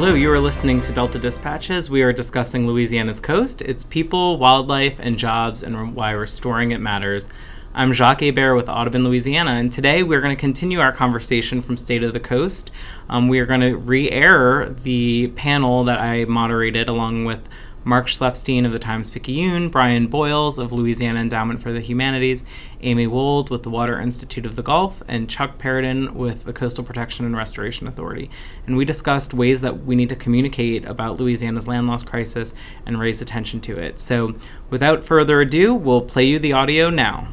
[0.00, 1.90] Hello, you are listening to Delta Dispatches.
[1.90, 7.28] We are discussing Louisiana's coast, its people, wildlife, and jobs, and why restoring it matters.
[7.74, 11.76] I'm Jacques Hebert with Audubon, Louisiana, and today we're going to continue our conversation from
[11.76, 12.70] State of the Coast.
[13.10, 17.46] Um, we are going to re air the panel that I moderated along with
[17.82, 22.44] Mark Schleifstein of the Times Picayune, Brian Boyles of Louisiana Endowment for the Humanities,
[22.82, 26.84] Amy Wold with the Water Institute of the Gulf, and Chuck Perrodin with the Coastal
[26.84, 28.30] Protection and Restoration Authority.
[28.66, 33.00] And we discussed ways that we need to communicate about Louisiana's land loss crisis and
[33.00, 33.98] raise attention to it.
[33.98, 34.34] So,
[34.68, 37.28] without further ado, we'll play you the audio now.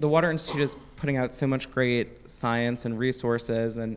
[0.00, 3.96] The Water Institute is putting out so much great science and resources and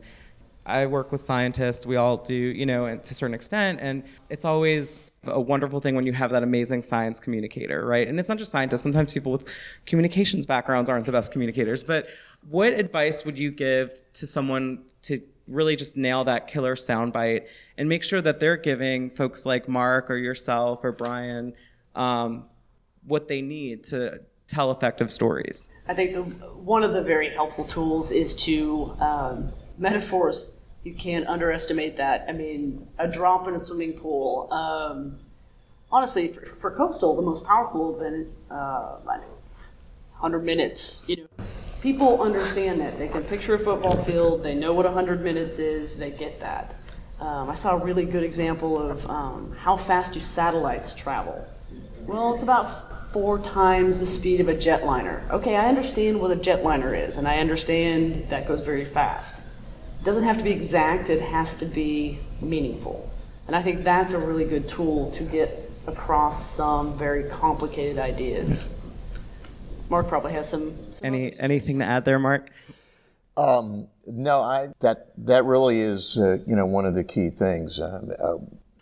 [0.66, 1.84] I work with scientists.
[1.84, 5.94] We all do, you know, to a certain extent, and it's always a wonderful thing
[5.94, 8.06] when you have that amazing science communicator, right?
[8.06, 8.82] And it's not just scientists.
[8.82, 9.48] Sometimes people with
[9.86, 11.82] communications backgrounds aren't the best communicators.
[11.82, 12.08] But
[12.48, 17.88] what advice would you give to someone to really just nail that killer soundbite and
[17.88, 21.52] make sure that they're giving folks like Mark or yourself or Brian
[21.94, 22.44] um,
[23.06, 25.70] what they need to tell effective stories?
[25.88, 31.26] I think the, one of the very helpful tools is to um, metaphors you can't
[31.26, 32.26] underestimate that.
[32.28, 34.52] I mean, a drop in a swimming pool.
[34.52, 35.18] Um,
[35.90, 41.04] honestly, for, for, coastal, the most powerful been uh, 100 minutes.
[41.08, 41.44] You know,
[41.80, 42.98] people understand that.
[42.98, 44.42] They can picture a football field.
[44.42, 45.96] They know what 100 minutes is.
[45.96, 46.74] They get that.
[47.18, 51.46] Um, I saw a really good example of um, how fast do satellites travel.
[52.00, 55.26] Well, it's about four times the speed of a jetliner.
[55.30, 59.43] Okay, I understand what a jetliner is, and I understand that goes very fast
[60.04, 63.10] doesn't have to be exact, it has to be meaningful.
[63.46, 68.70] And I think that's a really good tool to get across some very complicated ideas.
[69.90, 70.74] Mark probably has some.
[70.92, 71.40] some Any others.
[71.40, 72.50] anything to add there, Mark?
[73.36, 77.80] Um, no, I that that really is uh, you know one of the key things.
[77.80, 78.38] Uh, uh,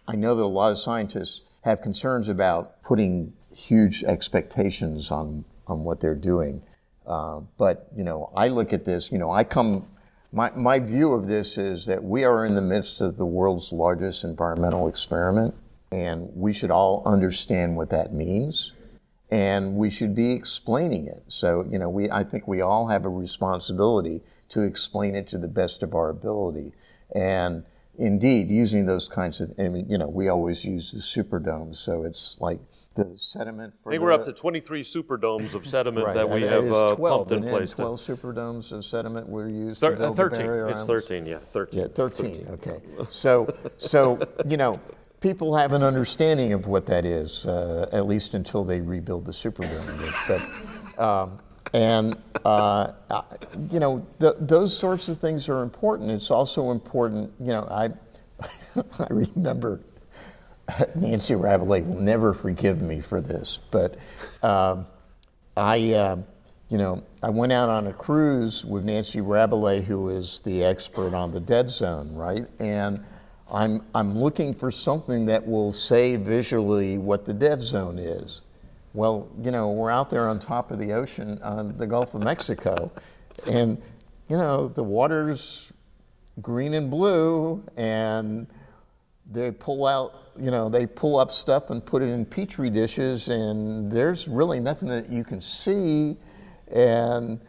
[0.07, 5.85] I know that a lot of scientists have concerns about putting huge expectations on on
[5.85, 6.63] what they're doing,
[7.07, 9.11] uh, but you know I look at this.
[9.11, 9.87] You know I come
[10.33, 13.73] my, my view of this is that we are in the midst of the world's
[13.73, 15.55] largest environmental experiment,
[15.91, 18.73] and we should all understand what that means,
[19.31, 21.23] and we should be explaining it.
[21.29, 25.39] So, you know, we, I think we all have a responsibility to explain it to
[25.39, 26.73] the best of our ability.
[27.15, 27.65] And
[27.99, 32.05] indeed, using those kinds of, I mean, you know, we always use the superdomes, so
[32.05, 32.59] it's like
[32.95, 33.75] the sediment.
[33.87, 36.95] I think the, we're up to 23 superdomes of sediment right, that we have uh,
[36.95, 37.73] 12, pumped in place.
[37.73, 40.39] 12 superdomes of sediment were used Thir- to build 13.
[40.39, 41.81] the barrier it's 13, yeah, 13.
[41.81, 42.47] Yeah, 13.
[42.53, 42.81] Okay.
[43.09, 44.81] So, so you know,
[45.21, 49.33] people have an understanding of what that is, uh, at least until they rebuild the
[49.33, 50.15] Superdome.
[50.97, 51.39] But, um,
[51.73, 52.93] and uh,
[53.71, 56.11] you know, those sorts of things are important.
[56.11, 57.33] It's also important.
[57.41, 57.91] You know, I
[58.99, 59.81] I remember
[60.95, 63.97] Nancy Rabalais will never forgive me for this, but
[64.43, 64.87] um,
[65.57, 65.93] I.
[65.93, 66.17] Uh,
[66.69, 71.13] you know, I went out on a cruise with Nancy Rabalais, who is the expert
[71.13, 72.47] on the dead zone, right?
[72.61, 73.05] And
[73.53, 78.41] I'm, I'm looking for something that will say visually what the dead zone is.
[78.95, 82.23] Well, you know, we're out there on top of the ocean on the Gulf of
[82.23, 82.91] Mexico,
[83.47, 83.81] and,
[84.29, 85.73] you know, the water's
[86.41, 88.47] green and blue, and
[89.31, 93.29] they pull out, you know, they pull up stuff and put it in petri dishes,
[93.29, 96.17] and there's really nothing that you can see
[96.73, 97.41] and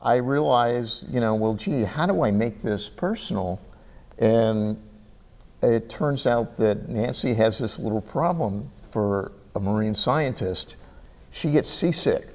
[0.00, 3.60] I realized, you know, well, gee, how do I make this personal?
[4.18, 4.82] And
[5.62, 10.76] it turns out that Nancy has this little problem for a marine scientist.
[11.32, 12.28] She gets seasick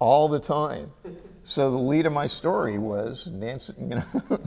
[0.00, 0.90] all the time.
[1.44, 4.02] So the lead of my story was Nancy, you know,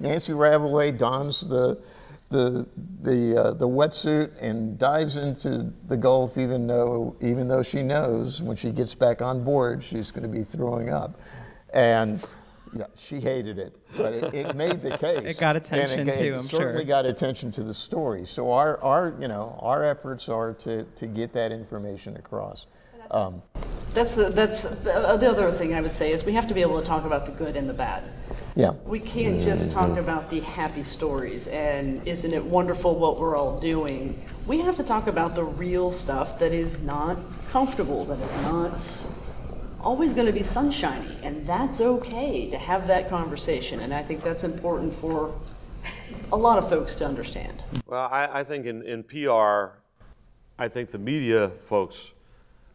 [0.00, 1.82] Nancy Rabalais dons the
[2.30, 2.66] the
[3.02, 8.42] the uh, the wetsuit and dives into the Gulf, even though even though she knows
[8.42, 11.20] when she gets back on board she's going to be throwing up,
[11.74, 12.24] and
[12.74, 15.18] yeah, she hated it, but it, it made the case.
[15.18, 16.32] it got attention and it, too.
[16.32, 16.88] It I'm certainly sure.
[16.88, 18.24] got attention to the story.
[18.24, 22.66] So our our you know our efforts are to to get that information across.
[23.12, 23.42] Um,
[23.94, 26.62] that's the, that's the, the other thing I would say is we have to be
[26.62, 28.02] able to talk about the good and the bad.
[28.56, 28.70] yeah.
[28.86, 33.60] We can't just talk about the happy stories and isn't it wonderful what we're all
[33.60, 34.20] doing.
[34.46, 37.18] We have to talk about the real stuff that is not
[37.50, 39.06] comfortable, that is not
[39.82, 43.80] always going to be sunshiny, and that's okay to have that conversation.
[43.80, 45.34] And I think that's important for
[46.32, 47.62] a lot of folks to understand.
[47.86, 49.76] Well, I, I think in, in PR,
[50.58, 52.12] I think the media folks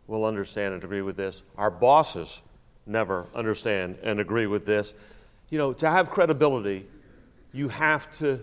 [0.07, 1.43] will understand and agree with this.
[1.57, 2.41] Our bosses
[2.85, 4.93] never understand and agree with this.
[5.49, 6.87] You know, to have credibility,
[7.53, 8.39] you have to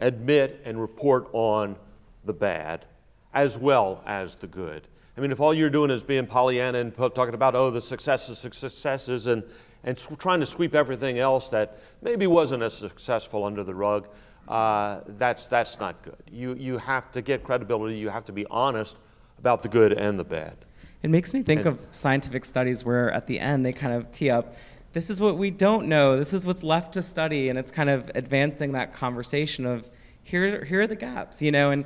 [0.00, 1.76] admit and report on
[2.24, 2.84] the bad
[3.32, 4.82] as well as the good.
[5.16, 8.38] I mean, if all you're doing is being Pollyanna and talking about, oh, the successes,
[8.38, 9.44] successes, and,
[9.84, 14.08] and trying to sweep everything else that maybe wasn't as successful under the rug,
[14.48, 16.22] uh, that's, that's not good.
[16.30, 18.96] You, you have to get credibility, you have to be honest
[19.38, 20.56] about the good and the bad.
[21.04, 24.30] It makes me think of scientific studies where at the end they kind of tee
[24.30, 24.56] up
[24.94, 27.90] this is what we don't know, this is what's left to study, and it's kind
[27.90, 29.90] of advancing that conversation of
[30.22, 31.84] here, here are the gaps, you know, and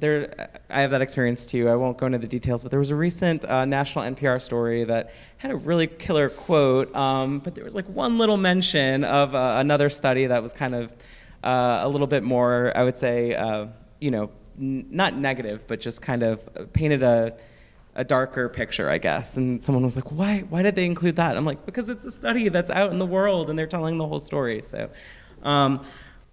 [0.00, 1.68] there, I have that experience too.
[1.68, 4.84] I won't go into the details, but there was a recent uh, national NPR story
[4.84, 9.36] that had a really killer quote, um, but there was like one little mention of
[9.36, 10.96] uh, another study that was kind of
[11.44, 13.68] uh, a little bit more, I would say, uh,
[14.00, 17.36] you know, n- not negative, but just kind of painted a,
[17.98, 19.36] a darker picture, I guess.
[19.36, 21.36] And someone was like, why, why did they include that?
[21.36, 24.06] I'm like, because it's a study that's out in the world and they're telling the
[24.06, 24.62] whole story.
[24.62, 24.88] So,
[25.42, 25.84] um,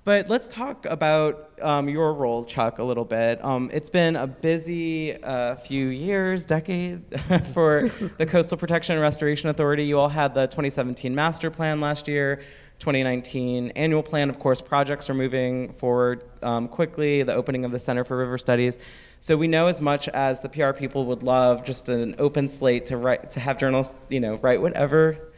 [0.03, 3.43] but let's talk about um, your role, Chuck, a little bit.
[3.43, 7.01] Um, it's been a busy uh, few years, decade,
[7.53, 7.89] for
[8.19, 9.85] the Coastal Protection and Restoration Authority.
[9.85, 12.43] You all had the 2017 master plan last year,
[12.77, 14.29] 2019 annual plan.
[14.29, 18.37] Of course, projects are moving forward um, quickly, the opening of the Center for River
[18.37, 18.77] Studies.
[19.19, 22.87] So we know as much as the PR people would love just an open slate
[22.87, 25.31] to write, to have journalists, you know, write whatever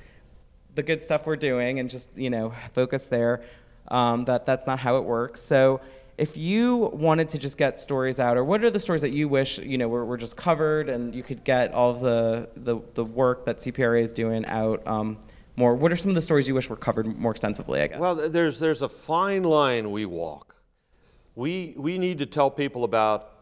[0.75, 3.41] the good stuff we're doing and just, you know, focus there
[3.89, 5.41] um, that that's not how it works.
[5.41, 5.81] So
[6.17, 9.27] if you wanted to just get stories out, or what are the stories that you
[9.27, 13.03] wish you know were, were just covered, and you could get all the, the, the
[13.03, 15.19] work that CPRA is doing out um,
[15.55, 15.75] more?
[15.75, 17.81] What are some of the stories you wish were covered more extensively?
[17.81, 17.99] I guess.
[17.99, 20.55] Well, there's there's a fine line we walk.
[21.35, 23.36] We we need to tell people about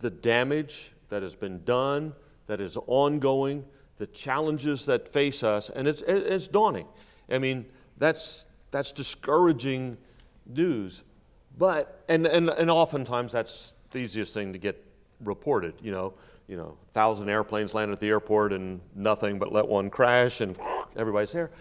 [0.00, 2.12] the damage that has been done,
[2.46, 3.64] that is ongoing,
[3.98, 6.86] the challenges that face us, and it's it's daunting.
[7.30, 7.66] I mean,
[7.98, 9.96] that's that's discouraging
[10.46, 11.02] news.
[11.58, 14.84] But, and, and, and oftentimes that's the easiest thing to get
[15.22, 16.14] reported, you know.
[16.48, 20.56] You know, thousand airplanes land at the airport and nothing but let one crash and
[20.96, 21.52] everybody's there.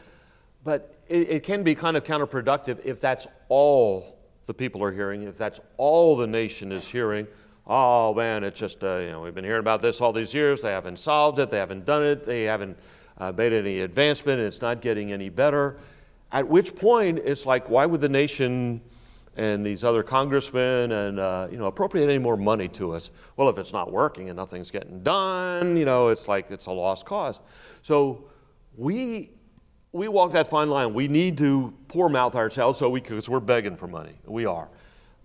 [0.63, 5.21] But it, it can be kind of counterproductive if that's all the people are hearing,
[5.23, 7.27] if that's all the nation is hearing.
[7.71, 10.59] Oh man, it's just, uh, you know, we've been hearing about this all these years.
[10.63, 12.75] They haven't solved it, they haven't done it, they haven't
[13.19, 15.77] uh, made any advancement, it's not getting any better.
[16.31, 18.81] At which point, it's like, why would the nation
[19.37, 23.11] and these other congressmen and uh, you know appropriate any more money to us?
[23.37, 26.71] Well, if it's not working and nothing's getting done, you know, it's like it's a
[26.71, 27.39] lost cause.
[27.83, 28.29] So
[28.77, 29.29] we
[29.91, 30.95] we walk that fine line.
[30.95, 34.15] We need to poor mouth ourselves so we because we're begging for money.
[34.25, 34.69] We are.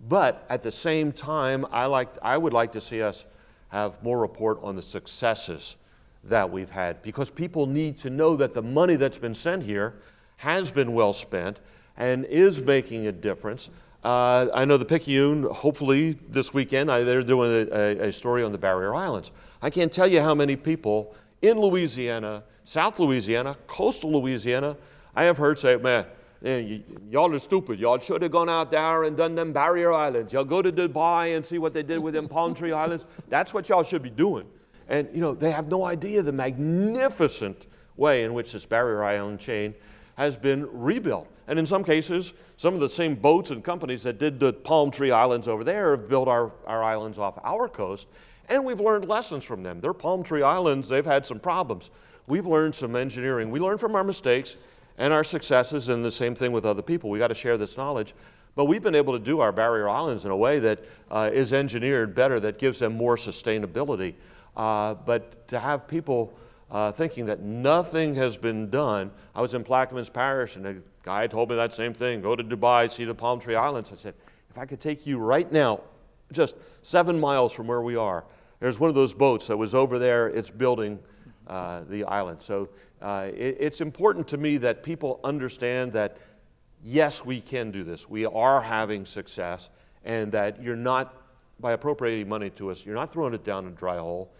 [0.07, 3.25] But at the same time, I like I would like to see us
[3.69, 5.77] have more report on the successes
[6.25, 9.95] that we've had because people need to know that the money that's been sent here
[10.37, 11.59] has been well spent
[11.97, 13.69] and is making a difference.
[14.03, 18.51] Uh, I know the Picayune, hopefully this weekend, I, they're doing a, a, story on
[18.51, 19.31] the Barrier Islands.
[19.63, 24.77] I can't tell you how many people in Louisiana, South Louisiana, coastal Louisiana,
[25.15, 26.05] I have heard say, man,
[26.45, 26.77] Eh,
[27.09, 27.79] y'all are stupid.
[27.79, 30.31] Y'all should have gone out there and done them Barrier Islands.
[30.31, 33.07] Y'all go to Dubai and see what they did with them Palm Tree Islands.
[33.29, 34.45] That's what y'all should be doing.
[34.87, 37.65] And, you know, they have no idea the magnificent
[37.97, 39.73] way in which this Barrier Island chain
[40.17, 41.27] has been rebuilt.
[41.47, 44.91] And in some cases, some of the same boats and companies that did the palm
[44.91, 48.07] tree islands over there have built our, our islands off our coast.
[48.49, 49.81] And we've learned lessons from them.
[49.81, 51.89] Their palm tree islands, they've had some problems.
[52.27, 53.49] We've learned some engineering.
[53.49, 54.57] We learn from our mistakes
[54.97, 57.09] and our successes, and the same thing with other people.
[57.09, 58.13] We got to share this knowledge.
[58.55, 60.79] But we've been able to do our barrier islands in a way that
[61.11, 64.13] uh, is engineered better, that gives them more sustainability.
[64.55, 66.33] Uh, but to have people
[66.71, 69.11] uh, thinking that nothing has been done.
[69.35, 72.43] I was in Plaquemines Parish, and a guy told me that same thing go to
[72.43, 73.91] Dubai, see the Palm Tree Islands.
[73.91, 74.13] I said,
[74.49, 75.81] if I could take you right now,
[76.31, 78.23] just seven miles from where we are,
[78.59, 80.97] there's one of those boats that was over there, it's building
[81.47, 82.41] uh, the island.
[82.41, 82.69] So
[83.01, 86.17] uh, it, it's important to me that people understand that
[86.83, 88.09] yes, we can do this.
[88.09, 89.69] We are having success,
[90.03, 91.15] and that you're not,
[91.59, 94.31] by appropriating money to us, you're not throwing it down a dry hole.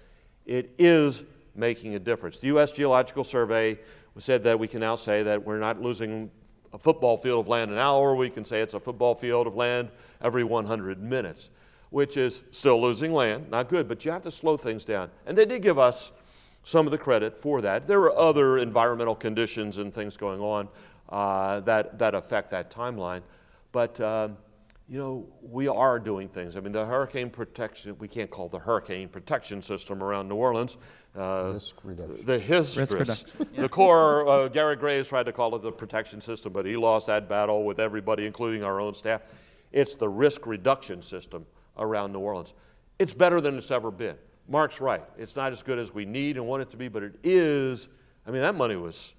[0.45, 1.23] It is
[1.55, 2.39] making a difference.
[2.39, 2.71] The U.S.
[2.71, 3.79] Geological Survey
[4.19, 6.29] said that we can now say that we're not losing
[6.71, 9.55] a football field of land an hour, we can say it's a football field of
[9.55, 9.89] land
[10.21, 11.49] every 100 minutes,
[11.89, 15.09] which is still losing land, not good, but you have to slow things down.
[15.25, 16.11] And they did give us
[16.65, 17.87] some of the credit for that.
[17.87, 20.67] There were other environmental conditions and things going on
[21.09, 23.21] uh, that, that affect that timeline,
[23.71, 24.35] but um,
[24.89, 26.57] you know, we are doing things.
[26.57, 30.77] I mean, the hurricane protection, we can't call the hurricane protection system around New Orleans.
[31.15, 32.25] Uh, risk reduction.
[32.25, 33.29] The HIS risk reduction.
[33.57, 37.07] the Corps, uh, Garrett Graves tried to call it the protection system, but he lost
[37.07, 39.21] that battle with everybody, including our own staff.
[39.71, 41.45] It's the risk reduction system
[41.77, 42.53] around New Orleans.
[42.97, 44.17] It's better than it's ever been.
[44.47, 45.03] Mark's right.
[45.17, 47.87] It's not as good as we need and want it to be, but it is.
[48.27, 49.13] I mean, that money was.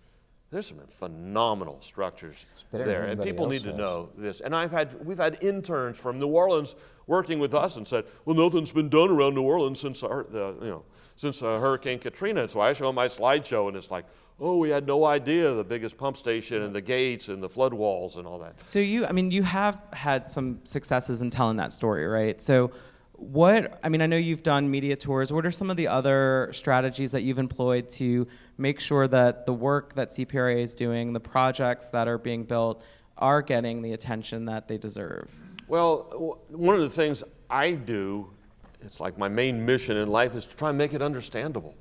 [0.50, 4.40] There's some phenomenal structures there, and people else need to know this.
[4.40, 6.76] And I've had we've had interns from New Orleans
[7.08, 10.56] working with us and said, "Well, nothing's been done around New Orleans since the, the
[10.62, 10.84] you know
[11.16, 14.04] since uh, Hurricane Katrina." And so I show them my slideshow, and it's like,
[14.38, 17.74] "Oh, we had no idea the biggest pump station and the gates and the flood
[17.74, 21.56] walls and all that." So you, I mean, you have had some successes in telling
[21.56, 22.40] that story, right?
[22.40, 22.70] So
[23.18, 25.32] what, I mean, I know you've done media tours.
[25.32, 28.26] What are some of the other strategies that you've employed to
[28.58, 32.82] make sure that the work that CPRA is doing, the projects that are being built,
[33.18, 35.30] are getting the attention that they deserve?
[35.68, 38.30] Well, one of the things I do,
[38.82, 41.74] it's like my main mission in life, is to try and make it understandable.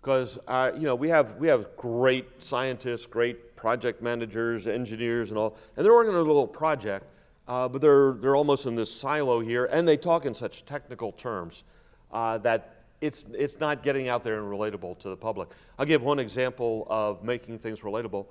[0.00, 5.38] Because uh, you know we have we have great scientists, great project managers, engineers, and
[5.38, 7.06] all, and they're working on a little project,
[7.48, 11.12] uh, but they're they're almost in this silo here, and they talk in such technical
[11.12, 11.64] terms
[12.12, 15.50] uh, that it's it's not getting out there and relatable to the public.
[15.78, 18.26] I'll give one example of making things relatable.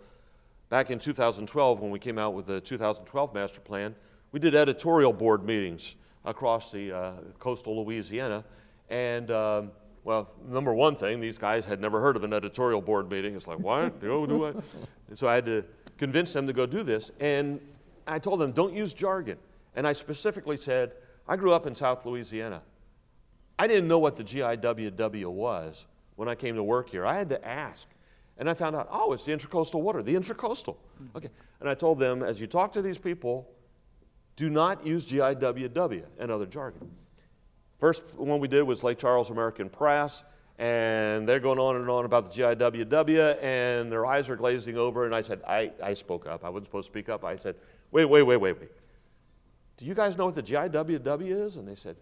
[0.69, 3.93] Back in 2012, when we came out with the 2012 master plan,
[4.31, 8.43] we did editorial board meetings across the uh, coastal Louisiana.
[8.89, 9.71] And, um,
[10.03, 13.35] well, number one thing, these guys had never heard of an editorial board meeting.
[13.35, 13.99] It's like, what?
[14.01, 14.49] Do, do I?
[14.49, 14.63] And
[15.15, 15.63] so I had to
[15.97, 17.11] convince them to go do this.
[17.19, 17.61] And
[18.07, 19.37] I told them, don't use jargon.
[19.75, 20.93] And I specifically said,
[21.27, 22.61] I grew up in South Louisiana.
[23.57, 27.05] I didn't know what the GIWW was when I came to work here.
[27.05, 27.87] I had to ask.
[28.37, 30.75] And I found out, oh, it's the intercoastal water, the intercoastal.
[31.01, 31.15] Mm.
[31.15, 31.29] Okay.
[31.59, 33.47] And I told them, as you talk to these people,
[34.35, 36.89] do not use GIWW and other jargon.
[37.79, 40.23] First one we did was Lake Charles American Press,
[40.57, 45.05] and they're going on and on about the GIWW, and their eyes are glazing over.
[45.05, 46.43] And I said, I, I spoke up.
[46.43, 47.23] I wasn't supposed to speak up.
[47.23, 47.55] I said,
[47.93, 48.71] wait, wait, wait, wait, wait.
[49.77, 51.55] Do you guys know what the GIWW is?
[51.55, 51.95] And they said,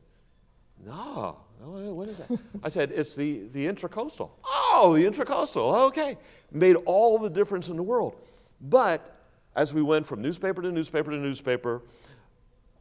[0.83, 1.37] no.
[1.59, 2.39] What is that?
[2.63, 4.31] I said, it's the, the intracoastal.
[4.43, 5.87] Oh, the intracoastal.
[5.89, 6.17] Okay.
[6.51, 8.15] Made all the difference in the world.
[8.61, 9.17] But
[9.55, 11.83] as we went from newspaper to newspaper to newspaper,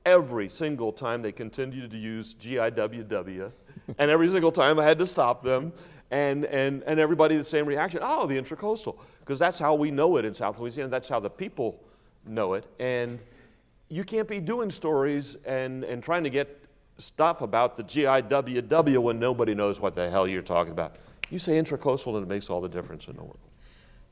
[0.07, 3.53] every single time they continued to use GIWW,
[3.99, 5.73] and every single time I had to stop them,
[6.11, 8.99] and, and, and everybody the same reaction oh, the intracoastal.
[9.21, 11.83] Because that's how we know it in South Louisiana, that's how the people
[12.27, 12.65] know it.
[12.79, 13.19] And
[13.89, 16.65] you can't be doing stories and, and trying to get
[16.99, 20.97] stuff about the GIWW when nobody knows what the hell you're talking about.
[21.31, 23.39] You say intracoastal, and it makes all the difference in the world.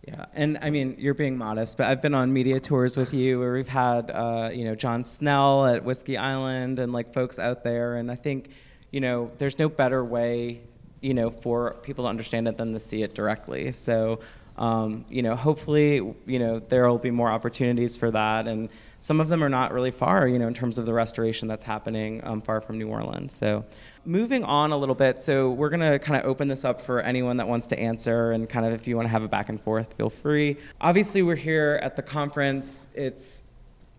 [0.07, 3.41] Yeah, and I mean, you're being modest, but I've been on media tours with you
[3.41, 7.65] where we've had, uh, you know, John Snell at Whiskey Island and like folks out
[7.65, 8.51] there, and I think,
[8.93, 10.61] you know, there's no better way,
[11.01, 13.73] you know, for people to understand it than to see it directly.
[13.73, 14.21] So,
[14.59, 15.97] um, you know, hopefully,
[16.27, 18.69] you know, there will be more opportunities for that, and
[19.01, 21.65] some of them are not really far, you know, in terms of the restoration that's
[21.65, 23.33] happening um, far from New Orleans.
[23.33, 23.65] So,
[24.05, 27.37] moving on a little bit, so we're gonna kind of open this up for anyone
[27.37, 29.61] that wants to answer, and kind of if you want to have a back and
[29.61, 30.57] forth, feel free.
[30.81, 32.89] Obviously, we're here at the conference.
[32.95, 33.45] It's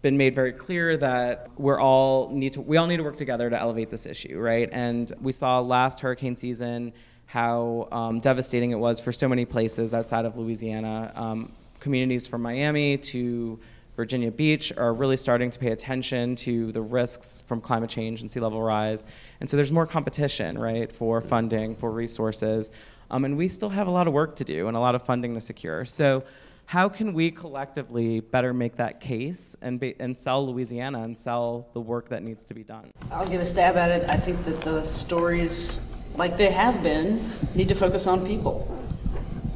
[0.01, 3.49] been made very clear that we're all need to we all need to work together
[3.49, 4.69] to elevate this issue, right?
[4.71, 6.93] And we saw last hurricane season
[7.29, 11.12] how um, devastating it was for so many places outside of Louisiana.
[11.15, 13.59] Um, communities from Miami to
[13.95, 18.31] Virginia Beach are really starting to pay attention to the risks from climate change and
[18.31, 19.05] sea level rise.
[19.39, 22.71] And so there's more competition, right, for funding, for resources.
[23.12, 25.03] Um, and we still have a lot of work to do and a lot of
[25.03, 25.86] funding to secure.
[25.86, 26.24] So,
[26.65, 31.67] how can we collectively better make that case and, be, and sell Louisiana and sell
[31.74, 32.91] the work that needs to be done?
[33.12, 34.09] I'll give a stab at it.
[34.09, 35.77] I think that the stories,
[36.15, 37.21] like they have been,
[37.55, 38.75] need to focus on people.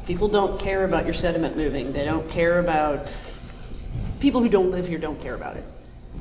[0.06, 1.92] People don't care about your sediment moving.
[1.92, 3.14] They don't care about
[4.20, 5.64] people who don't live here don't care about it.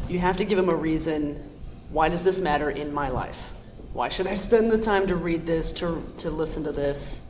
[0.07, 1.35] You have to give them a reason.
[1.91, 3.51] Why does this matter in my life?
[3.93, 7.29] Why should I spend the time to read this, to, to listen to this?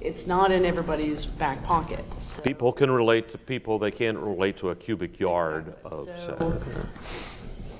[0.00, 2.04] It's not in everybody's back pocket.
[2.20, 6.16] So- People can relate to people, they can't relate to a cubic yard of So,
[6.16, 6.62] sediment.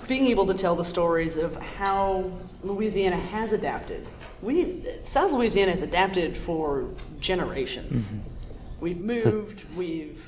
[0.08, 2.30] being able to tell the stories of how
[2.64, 4.06] Louisiana has adapted.
[4.42, 6.88] We South Louisiana has adapted for
[7.21, 8.12] generations.
[8.80, 10.25] We've moved, we've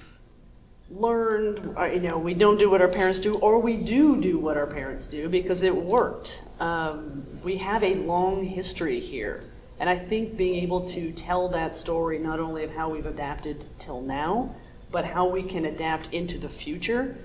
[0.90, 4.38] learned, uh, you know, we don't do what our parents do, or we do do
[4.38, 6.42] what our parents do because it worked.
[6.58, 9.44] Um, we have a long history here.
[9.78, 13.64] And I think being able to tell that story not only of how we've adapted
[13.78, 14.54] till now,
[14.90, 17.16] but how we can adapt into the future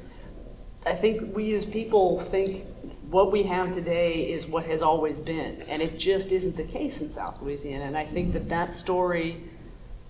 [0.86, 2.64] I think we as people think
[3.10, 7.02] what we have today is what has always been, and it just isn't the case
[7.02, 7.86] in South Louisiana.
[7.86, 9.44] And I think that that story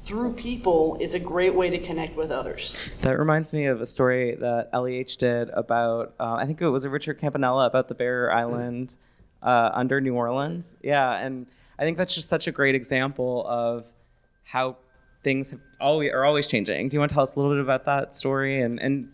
[0.03, 2.75] through people is a great way to connect with others.
[3.01, 6.83] That reminds me of a story that LEH did about, uh, I think it was
[6.83, 8.93] a Richard Campanella about the Barrier Island
[9.41, 10.77] uh, under New Orleans.
[10.83, 11.47] Yeah, and
[11.79, 13.87] I think that's just such a great example of
[14.43, 14.77] how
[15.23, 16.87] things have always are always changing.
[16.87, 19.11] Do you want to tell us a little bit about that story and and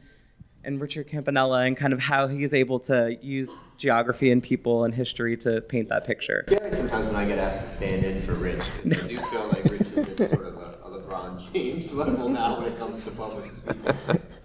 [0.64, 4.94] and Richard Campanella and kind of how he's able to use geography and people and
[4.94, 6.44] history to paint that picture?
[6.48, 9.48] Scary sometimes when I get asked to stand in for Rich because I do feel
[9.48, 13.12] like Rich is sort of a, a LeBron James level now when it comes to
[13.12, 13.82] public speaking.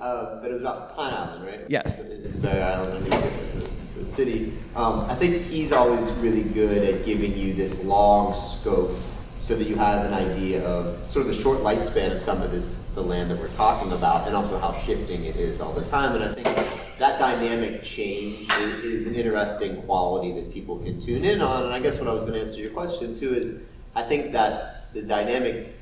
[0.00, 1.60] Uh, but it was about Pine Island, right?
[1.68, 2.00] Yes.
[2.00, 4.52] It's the Barrier Island underneath the, the city.
[4.74, 8.96] Um, I think he's always really good at giving you this long scope
[9.46, 12.50] so that you have an idea of sort of the short lifespan of some of
[12.50, 15.84] this the land that we're talking about and also how shifting it is all the
[15.84, 16.16] time.
[16.16, 16.48] And i think
[16.98, 18.50] that dynamic change
[18.82, 21.62] is, an interesting quality that people can tune in on.
[21.62, 23.62] And i guess what i was going to answer your question too is
[23.94, 25.76] i think that the dynamic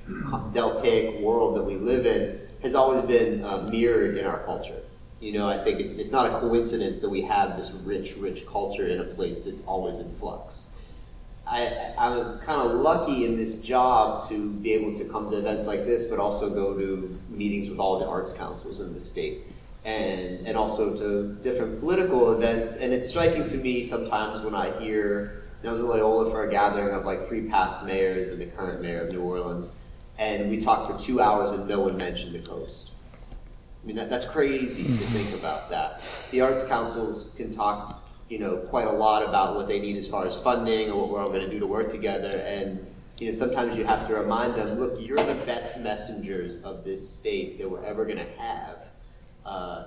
[0.53, 4.83] deltaic world that we live in has always been uh, mirrored in our culture.
[5.21, 8.47] You know i think it's, it's not a coincidence that we have this rich rich
[8.47, 10.74] culture in a place that's always in flux
[11.47, 15.67] I, I'm kind of lucky in this job to be able to come to events
[15.67, 19.43] like this, but also go to meetings with all the arts councils in the state,
[19.85, 22.77] and and also to different political events.
[22.77, 25.41] And it's striking to me sometimes when I hear.
[25.63, 28.83] I was in Loyola for a gathering of like three past mayors and the current
[28.83, 29.73] mayor of New Orleans,
[30.19, 32.91] and we talked for two hours and no one mentioned the coast.
[33.83, 36.03] I mean, that, that's crazy to think about that.
[36.31, 38.04] The arts councils can talk
[38.35, 41.09] you know, quite a lot about what they need as far as funding or what
[41.09, 42.31] we're all going to do to work together.
[42.31, 42.85] And
[43.21, 47.09] you know, sometimes you have to remind them, look, you're the best messengers of this
[47.09, 48.79] state that we're ever going to have.
[49.47, 49.85] Uh,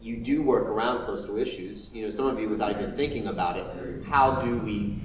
[0.00, 1.90] you do work around coastal issues.
[1.92, 4.96] You know, some of you, without even thinking about it, how do we,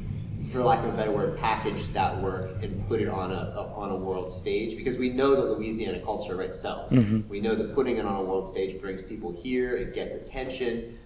[0.54, 3.63] for lack of a better word, package that work and put it on a, a
[3.74, 4.78] on a world stage?
[4.78, 6.94] Because we know that Louisiana culture right sells.
[6.94, 7.28] Mm-hmm.
[7.28, 9.75] We know that putting it on a world stage brings people here.
[9.75, 10.98] It gets attention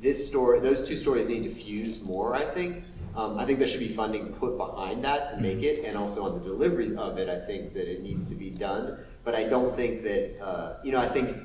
[0.00, 2.84] this story, those two stories need to fuse more, I think.
[3.16, 6.24] Um, I think there should be funding put behind that to make it, and also
[6.24, 8.98] on the delivery of it, I think that it needs to be done.
[9.24, 11.36] But I don't think that, uh, you know, I think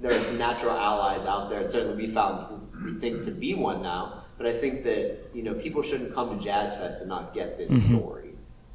[0.00, 3.54] there are some natural allies out there, and certainly we found we think to be
[3.54, 4.24] one now.
[4.36, 7.56] But I think that, you know, people shouldn't come to Jazz Fest and not get
[7.56, 7.96] this mm-hmm.
[7.96, 8.22] story.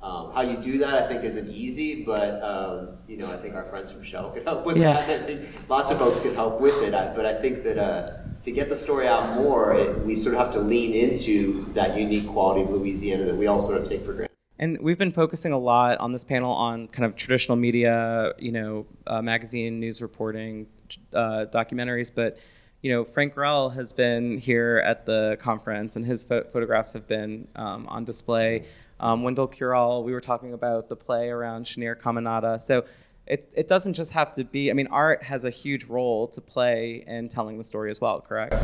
[0.01, 3.55] Um, how you do that, I think, isn't easy, but um, you know, I think
[3.55, 5.05] our friends from Shell could help with yeah.
[5.05, 5.69] that.
[5.69, 6.93] lots of folks could help with it.
[6.93, 8.09] I, but I think that uh,
[8.47, 11.97] to get the story out more, it, we sort of have to lean into that
[11.97, 14.31] unique quality of Louisiana that we all sort of take for granted.
[14.57, 18.53] And we've been focusing a lot on this panel on kind of traditional media, you
[18.53, 20.65] know, uh, magazine, news reporting,
[21.13, 22.39] uh, documentaries, but
[22.81, 27.05] you know, Frank Relle has been here at the conference, and his ph- photographs have
[27.05, 28.65] been um, on display.
[28.99, 32.61] Um, Wendell Curall, we were talking about the play around Cheniere Caminada.
[32.61, 32.85] So
[33.27, 36.41] it, it doesn't just have to be, I mean, art has a huge role to
[36.41, 38.55] play in telling the story as well, correct?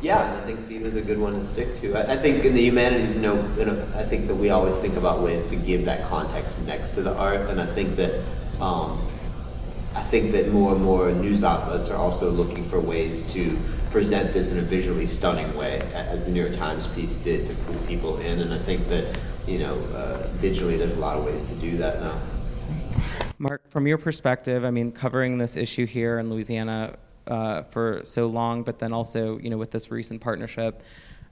[0.00, 1.94] Yeah, I think theme is a good one to stick to.
[1.96, 4.78] I, I think in the humanities, you know, you know, I think that we always
[4.78, 8.22] think about ways to give that context next to the art, and I think that
[8.60, 9.00] um,
[9.94, 13.56] I think that more and more news outlets are also looking for ways to
[13.90, 17.54] present this in a visually stunning way, as the New York Times piece did to
[17.54, 21.24] pull people in, and I think that you know, uh, digitally, there's a lot of
[21.24, 22.18] ways to do that now.
[23.38, 26.96] Mark, from your perspective, I mean, covering this issue here in Louisiana
[27.26, 30.82] uh, for so long, but then also, you know, with this recent partnership,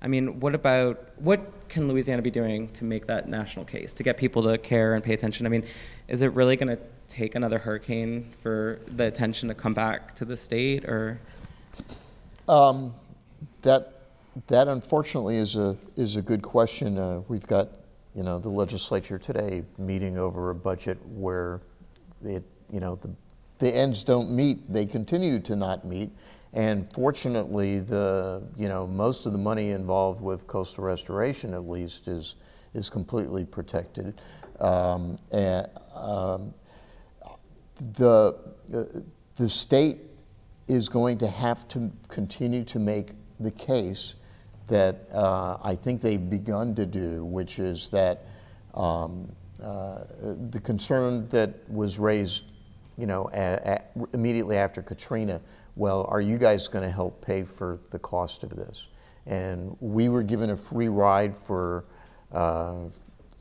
[0.02, 4.02] I mean, what about what can Louisiana be doing to make that national case to
[4.02, 5.46] get people to care and pay attention?
[5.46, 5.64] I mean,
[6.08, 10.26] is it really going to take another hurricane for the attention to come back to
[10.26, 11.18] the state, or?
[12.48, 12.92] Um,
[13.62, 14.02] that
[14.48, 16.98] that unfortunately is a is a good question.
[16.98, 17.68] Uh, we've got
[18.14, 21.60] you know, the legislature today meeting over a budget where
[22.24, 23.10] it, you know, the,
[23.58, 26.10] the ends don't meet, they continue to not meet.
[26.52, 32.08] And fortunately, the, you know, most of the money involved with coastal restoration, at least,
[32.08, 32.36] is,
[32.74, 34.20] is completely protected.
[34.60, 36.54] Um, and, um,
[37.94, 38.36] the,
[38.72, 39.00] uh,
[39.36, 39.98] the state
[40.68, 43.10] is going to have to continue to make
[43.40, 44.14] the case
[44.68, 48.26] that uh, I think they've begun to do, which is that
[48.74, 52.44] um, the concern that was raised,
[52.98, 53.28] you know,
[54.12, 55.40] immediately after Katrina,
[55.76, 58.88] well, are you guys going to help pay for the cost of this?
[59.26, 61.84] And we were given a free ride for,
[62.32, 62.88] uh,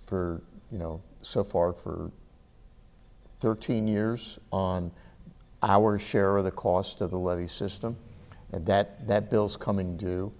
[0.08, 2.12] for you know, so far for
[3.40, 4.92] 13 years on
[5.62, 7.96] our share of the cost of the levee system,
[8.52, 10.32] and that that bill's coming due.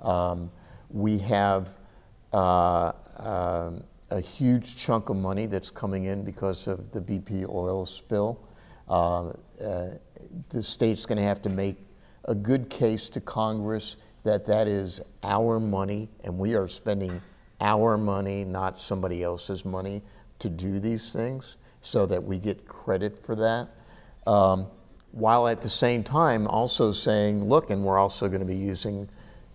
[0.00, 0.50] Um,
[0.90, 1.70] we have
[2.32, 3.72] uh, uh,
[4.10, 8.40] a huge chunk of money that's coming in because of the BP oil spill.
[8.88, 9.28] Uh,
[9.62, 9.90] uh,
[10.48, 11.76] the state's going to have to make
[12.24, 17.20] a good case to Congress that that is our money and we are spending
[17.60, 20.02] our money, not somebody else's money,
[20.38, 23.68] to do these things so that we get credit for that.
[24.26, 24.66] Um,
[25.12, 29.08] while at the same time also saying, look, and we're also going to be using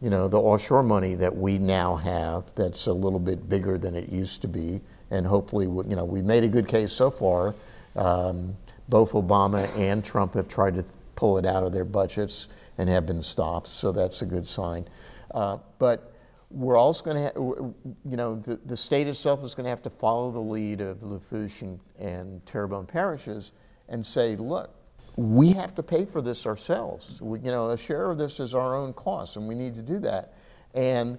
[0.05, 3.95] you know, the offshore money that we now have that's a little bit bigger than
[3.95, 4.79] it used to be.
[5.09, 7.55] And hopefully, you know, we've made a good case so far.
[7.95, 8.55] Um,
[8.87, 13.07] both Obama and Trump have tried to pull it out of their budgets and have
[13.07, 14.87] been stopped, so that's a good sign.
[15.31, 16.13] Uh, but
[16.51, 19.81] we're also going to, ha- you know, the, the state itself is going to have
[19.81, 23.53] to follow the lead of Lafourche and, and Terrebonne parishes
[23.89, 24.69] and say, look,
[25.17, 27.21] we have to pay for this ourselves.
[27.21, 29.81] We, you know, a share of this is our own cost, and we need to
[29.81, 30.33] do that.
[30.73, 31.17] And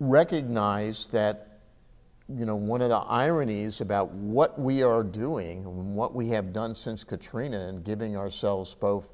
[0.00, 1.60] recognize that,
[2.28, 6.52] you know, one of the ironies about what we are doing and what we have
[6.52, 9.12] done since Katrina and giving ourselves both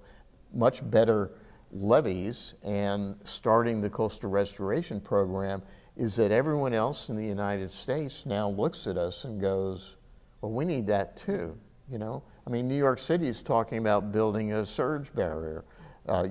[0.55, 1.33] much better
[1.73, 5.63] levees and starting the coastal restoration program
[5.97, 9.97] is that everyone else in the United States now looks at us and goes,
[10.41, 11.59] well, we need that too,
[11.91, 12.23] you know?
[12.47, 15.65] I mean, New York City is talking about building a surge barrier.
[16.09, 16.29] Uh,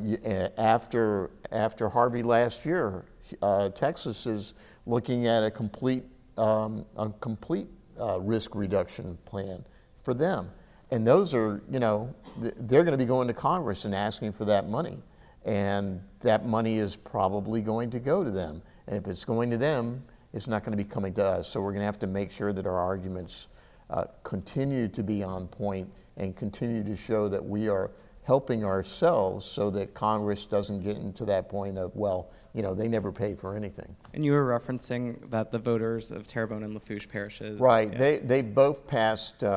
[0.57, 3.03] after, after Harvey last year,
[3.41, 4.53] uh, Texas is
[4.85, 6.03] looking at a complete,
[6.37, 7.67] um, a complete
[7.99, 9.65] uh, risk reduction plan
[10.03, 10.49] for them.
[10.91, 14.45] And those are, you know, they're going to be going to Congress and asking for
[14.45, 14.97] that money.
[15.43, 18.61] And that money is probably going to go to them.
[18.87, 20.01] And if it's going to them,
[20.31, 21.49] it's not going to be coming to us.
[21.49, 23.49] So we're going to have to make sure that our arguments
[23.89, 27.91] uh, continue to be on point and continue to show that we are
[28.25, 32.87] helping ourselves so that Congress doesn't get into that point of, well, you know, they
[32.87, 33.95] never pay for anything.
[34.13, 37.59] And you were referencing that the voters of Terrebonne and Lafourche parishes.
[37.59, 37.91] Right.
[37.91, 37.97] Yeah.
[37.97, 39.47] They, they both passed uh,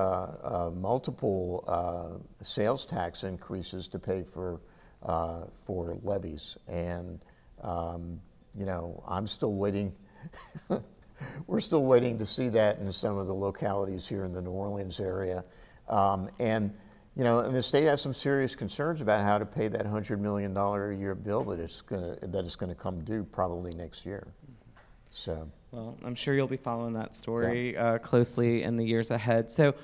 [0.43, 4.61] uh, multiple uh, sales tax increases to pay for,
[5.03, 6.59] uh, for levees.
[6.67, 7.21] And,
[7.63, 8.21] um,
[8.55, 9.95] you know, I'm still waiting.
[11.47, 14.51] We're still waiting to see that in some of the localities here in the New
[14.51, 15.45] Orleans area.
[15.89, 16.73] Um, and
[17.17, 20.21] you know, and the state has some serious concerns about how to pay that $100
[20.21, 23.73] million a year bill that is going to that is going to come due probably
[23.73, 24.29] next year.
[25.11, 25.51] So.
[25.73, 27.95] Well, I'm sure you'll be following that story yeah.
[27.95, 29.51] uh, closely in the years ahead.
[29.51, 29.75] So,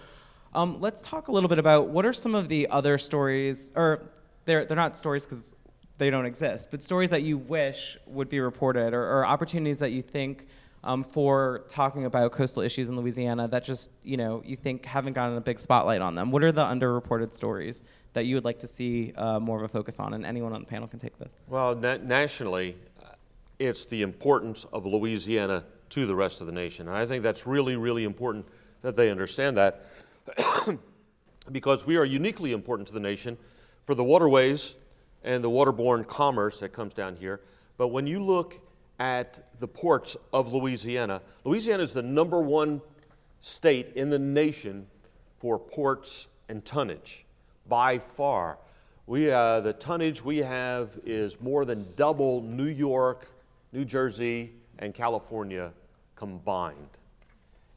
[0.54, 4.02] um, let's talk a little bit about what are some of the other stories, or
[4.44, 5.54] they're they're not stories because
[5.98, 9.90] they don't exist, but stories that you wish would be reported, or, or opportunities that
[9.90, 10.46] you think
[10.84, 15.14] um, for talking about coastal issues in Louisiana that just, you know, you think haven't
[15.14, 16.30] gotten a big spotlight on them?
[16.30, 19.68] What are the underreported stories that you would like to see uh, more of a
[19.68, 20.14] focus on?
[20.14, 21.32] And anyone on the panel can take this.
[21.48, 22.76] Well, na- nationally,
[23.58, 26.88] it's the importance of Louisiana to the rest of the nation.
[26.88, 28.46] And I think that's really, really important
[28.82, 29.82] that they understand that
[31.52, 33.38] because we are uniquely important to the nation
[33.86, 34.74] for the waterways
[35.22, 37.40] and the waterborne commerce that comes down here.
[37.78, 38.60] But when you look
[38.98, 41.20] at the ports of Louisiana.
[41.44, 42.80] Louisiana is the number one
[43.40, 44.86] state in the nation
[45.38, 47.24] for ports and tonnage
[47.68, 48.58] by far.
[49.06, 53.28] We, uh, the tonnage we have is more than double New York,
[53.72, 55.72] New Jersey, and California
[56.16, 56.88] combined.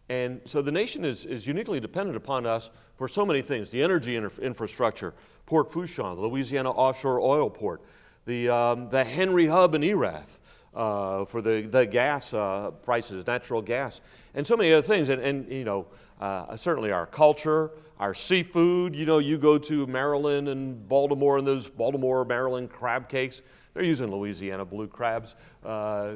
[0.09, 3.83] And so the nation is, is uniquely dependent upon us for so many things the
[3.83, 5.13] energy infrastructure,
[5.45, 7.81] Port Fourchon, the Louisiana offshore oil port,
[8.25, 10.39] the, um, the Henry Hub in Erath,
[10.77, 13.99] uh, for the, the gas uh, prices, natural gas,
[14.35, 15.09] and so many other things.
[15.09, 15.87] And, and you know,
[16.21, 18.95] uh, certainly our culture, our seafood.
[18.95, 23.41] You know, you go to Maryland and Baltimore, and those Baltimore, Maryland crab cakes,
[23.73, 25.35] they're using Louisiana blue crabs.
[25.65, 26.13] Uh,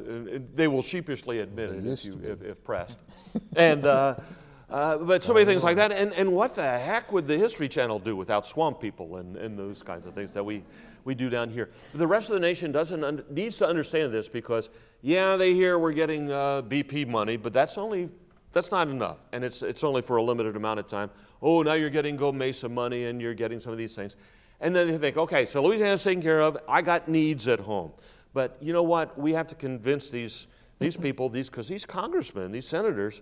[0.56, 3.00] they will sheepishly admit it if, you, if, if, pressed.
[3.56, 4.16] and, uh,
[4.70, 5.92] uh, but so many things like that.
[5.92, 9.60] And, and what the heck would the History Channel do without swamp people and, and
[9.60, 10.64] those kinds of things that we,
[11.04, 11.70] we do down here?
[11.94, 14.70] The rest of the nation doesn't un- needs to understand this because,
[15.02, 18.10] yeah, they hear we're getting uh, BP money, but that's only
[18.54, 21.10] that's not enough, and it's it's only for a limited amount of time.
[21.42, 24.16] Oh, now you're getting GOMESA money, and you're getting some of these things,
[24.60, 26.58] and then they think, okay, so Louisiana's taken care of.
[26.68, 27.92] I got needs at home,
[28.34, 29.18] but you know what?
[29.18, 30.48] We have to convince these
[30.80, 33.22] these people, these because these congressmen, these senators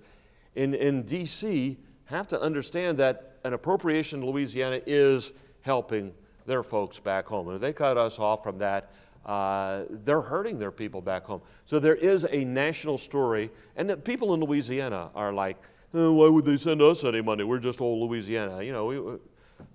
[0.55, 1.77] in, in D.C.
[2.05, 6.13] have to understand that an appropriation to Louisiana is helping
[6.45, 7.47] their folks back home.
[7.47, 8.91] And if they cut us off from that,
[9.25, 11.41] uh, they're hurting their people back home.
[11.65, 15.57] So there is a national story, and the people in Louisiana are like,
[15.93, 17.43] oh, why would they send us any money?
[17.43, 18.63] We're just old Louisiana.
[18.63, 19.19] You know, we,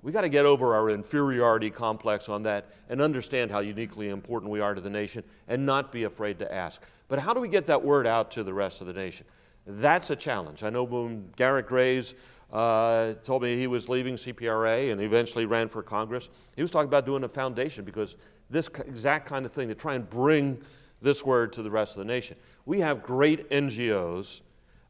[0.02, 4.50] we got to get over our inferiority complex on that and understand how uniquely important
[4.50, 6.80] we are to the nation and not be afraid to ask.
[7.08, 9.26] But how do we get that word out to the rest of the nation?
[9.66, 10.62] That's a challenge.
[10.62, 12.14] I know when Garrett Graves
[12.54, 16.86] uh, told me he was leaving CPRA and eventually ran for Congress, he was talking
[16.86, 18.14] about doing a foundation because
[18.48, 20.60] this exact kind of thing to try and bring
[21.02, 22.36] this word to the rest of the nation.
[22.64, 24.40] We have great NGOs.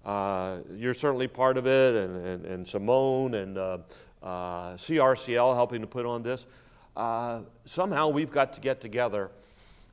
[0.04, 3.78] Uh, you're certainly part of it, and, and, and Simone and uh,
[4.22, 6.46] uh CRCL helping to put on this.
[6.96, 9.30] Uh, somehow we've got to get together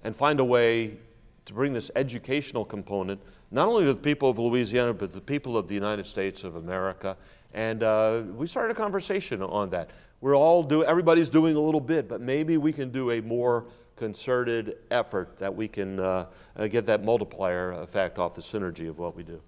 [0.03, 0.97] and find a way
[1.45, 5.57] to bring this educational component, not only to the people of Louisiana, but the people
[5.57, 7.15] of the United States of America.
[7.53, 9.89] And uh, we started a conversation on that.
[10.21, 13.65] We're all do, everybody's doing a little bit, but maybe we can do a more
[13.95, 18.97] concerted effort that we can uh, uh get that multiplier effect off the synergy of
[18.97, 19.39] what we do.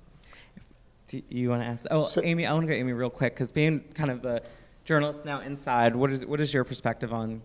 [1.08, 1.86] Do you want to ask?
[1.92, 4.42] Oh, so, Amy, I want to go Amy real quick because being kind of the
[4.86, 7.42] journalist now inside, what is what is your perspective on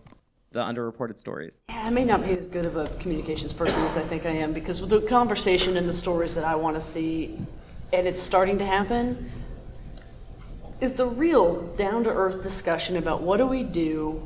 [0.51, 1.59] the underreported stories?
[1.69, 4.31] Yeah, I may not be as good of a communications person as I think I
[4.31, 7.37] am because with the conversation and the stories that I want to see,
[7.93, 9.31] and it's starting to happen,
[10.81, 14.21] is the real down to earth discussion about what do we do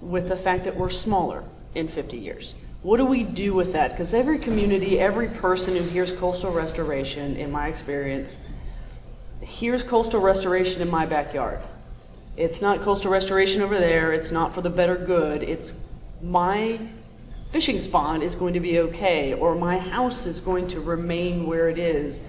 [0.00, 2.54] with the fact that we're smaller in 50 years?
[2.82, 3.92] What do we do with that?
[3.92, 8.44] Because every community, every person who hears coastal restoration, in my experience,
[9.40, 11.60] hears coastal restoration in my backyard.
[12.36, 14.12] It's not coastal restoration over there.
[14.12, 15.42] It's not for the better good.
[15.42, 15.74] It's
[16.22, 16.80] my
[17.52, 21.68] fishing spawn is going to be okay, or my house is going to remain where
[21.68, 22.22] it is.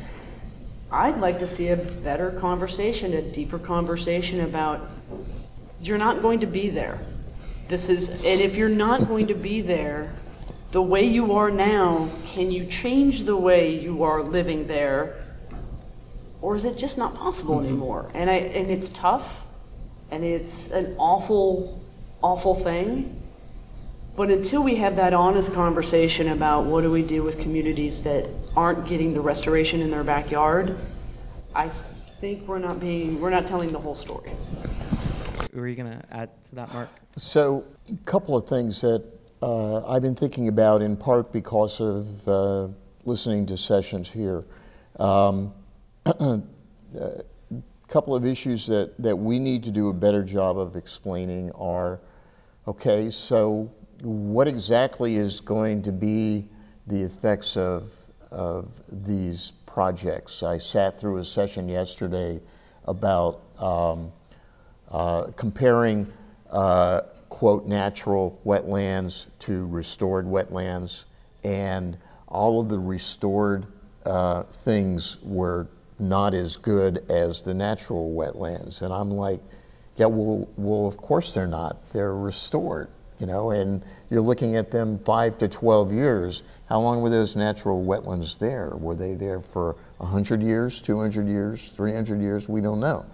[0.94, 4.88] I'd like to see a better conversation, a deeper conversation about
[5.82, 7.00] you're not going to be there.
[7.68, 10.14] This is, and if you're not going to be there,
[10.72, 15.26] the way you are now, can you change the way you are living there?
[16.42, 17.68] Or is it just not possible mm-hmm.
[17.68, 18.12] anymore?
[18.14, 19.46] And I, and it's tough
[20.12, 21.82] and it's an awful,
[22.22, 23.20] awful thing.
[24.16, 28.28] But until we have that honest conversation about what do we do with communities that
[28.56, 30.78] aren't getting the restoration in their backyard,
[31.56, 34.32] I think we're not being we're not telling the whole story.
[35.54, 36.90] Were you going to add to that, Mark?
[37.16, 39.04] So, a couple of things that
[39.42, 42.68] uh, I've been thinking about, in part because of uh,
[43.06, 44.46] listening to sessions here.
[45.00, 45.54] Um,
[46.06, 46.42] uh,
[47.94, 52.00] couple of issues that, that we need to do a better job of explaining are
[52.68, 56.48] okay, so what exactly is going to be
[56.88, 57.94] the effects of,
[58.34, 60.44] of these projects?
[60.44, 62.42] I sat through a session yesterday
[62.86, 64.12] about um,
[64.92, 66.12] uh, comparing,
[66.52, 71.06] uh, quote, natural wetlands to restored wetlands,
[71.44, 73.66] and all of the restored
[74.06, 75.68] uh, things were
[76.00, 78.82] not as good as the natural wetlands.
[78.82, 79.40] And I'm like,
[79.96, 81.90] yeah, well, well, of course they're not.
[81.92, 82.90] They're restored,
[83.24, 86.44] you know, and you're looking at them five to 12 years.
[86.68, 88.74] How long were those natural wetlands there?
[88.76, 92.50] Were they there for 100 years, 200 years, 300 years?
[92.50, 93.06] We don't know.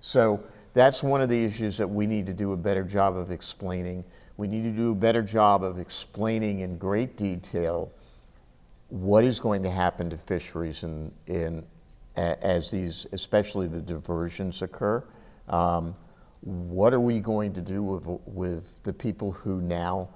[0.00, 3.30] So that's one of the issues that we need to do a better job of
[3.30, 4.04] explaining.
[4.38, 7.92] We need to do a better job of explaining in great detail
[8.88, 11.62] what is going to happen to fisheries in, in
[12.16, 15.04] as these, especially the diversions occur.
[15.46, 15.94] Um,
[16.42, 20.08] what are we going to do with, with the people who now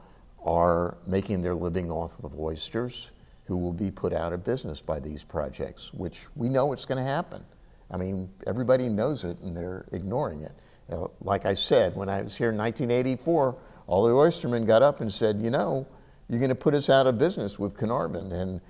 [0.44, 3.12] are making their living off of oysters,
[3.44, 7.02] who will be put out of business by these projects, which we know it's going
[7.02, 7.44] to happen.
[7.90, 10.52] I mean, everybody knows it and they're ignoring it.
[10.90, 13.56] Uh, like I said, when I was here in 1984,
[13.87, 15.87] all the oystermen got up and said, you know,
[16.28, 18.32] you're going to put us out of business with Caernarvon.
[18.32, 18.61] And,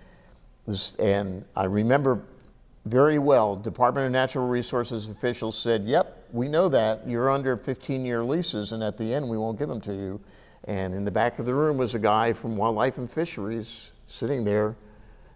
[0.67, 2.23] this, and I remember
[2.87, 3.57] very well.
[3.57, 7.07] Department of Natural Resources officials said, yep, we know that.
[7.07, 10.21] You're under 15 year leases, and at the end, we won't give them to you.
[10.65, 14.45] And in the back of the room was a guy from Wildlife and Fisheries sitting
[14.45, 14.77] there.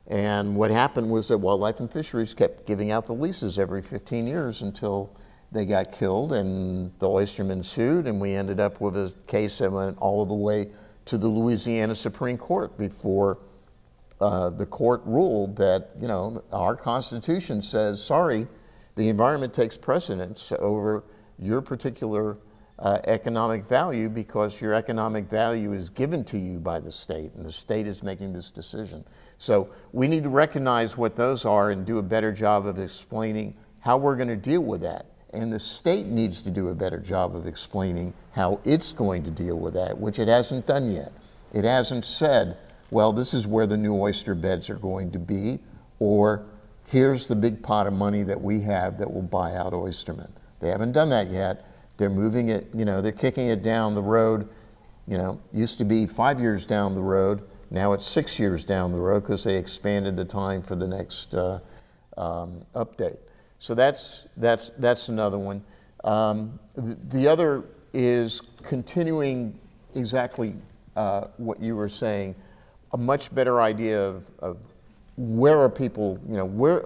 [0.07, 4.27] And what happened was that Wildlife and Fisheries kept giving out the leases every 15
[4.27, 5.11] years until
[5.53, 9.71] they got killed, and the oystermen sued, and we ended up with a case that
[9.71, 10.71] went all the way
[11.07, 13.39] to the Louisiana Supreme Court before
[14.21, 18.47] uh, the court ruled that, you know, our Constitution says, sorry,
[18.97, 21.05] the environment takes precedence over
[21.39, 22.39] your particular
[22.79, 27.45] uh, economic value because your economic value is given to you by the state, and
[27.45, 29.05] the state is making this decision.
[29.39, 33.55] So we need to recognize what those are and do a better job of explaining
[33.81, 35.07] how we're going to deal with that.
[35.33, 39.31] And the state needs to do a better job of explaining how it's going to
[39.31, 41.13] deal with that, which it hasn't done yet.
[41.53, 42.57] It hasn't said,
[42.91, 45.59] well, this is where the new oyster beds are going to be,
[45.99, 46.47] or
[46.89, 50.31] here's the big pot of money that we have that will buy out oystermen.
[50.61, 51.67] They haven't done that yet.
[51.97, 54.49] They're moving it, you know, they're kicking it down the road.
[55.07, 57.43] You know, used to be five years down the road.
[57.71, 61.35] Now it's six years down the road because they expanded the time for the next
[61.35, 61.61] uh,
[62.17, 63.19] um, update.
[63.59, 65.63] So that's, that's, that's another one.
[66.05, 69.59] Um, the, the other is continuing
[69.95, 70.55] exactly
[70.97, 72.35] uh, what you were saying,
[72.93, 74.59] a much better idea of, of
[75.17, 76.83] where are people, you know, where,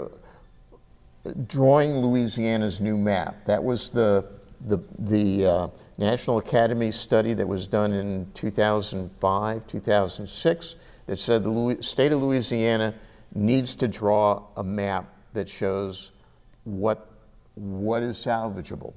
[1.46, 3.44] drawing Louisiana's new map.
[3.44, 4.24] That was the,
[4.66, 11.50] the, the uh, National Academy study that was done in 2005, 2006, that said the
[11.50, 12.94] Louis, state of Louisiana
[13.34, 16.12] needs to draw a map that shows
[16.64, 17.10] what,
[17.54, 18.92] what is salvageable.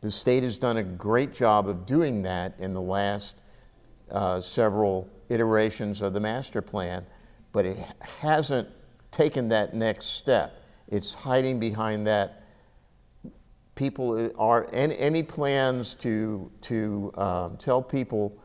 [0.00, 3.36] The state has done a great job of doing that in the last
[4.10, 7.06] uh, several iterations of the master plan,
[7.54, 8.68] but it hasn't
[9.12, 10.60] taken that next step.
[10.88, 12.42] It's hiding behind that.
[13.76, 18.36] People are any, any plans to to um, tell people